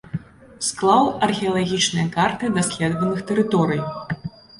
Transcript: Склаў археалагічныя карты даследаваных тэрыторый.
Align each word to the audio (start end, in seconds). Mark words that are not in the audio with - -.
Склаў 0.67 1.03
археалагічныя 1.27 2.05
карты 2.15 2.49
даследаваных 2.55 3.21
тэрыторый. 3.33 3.79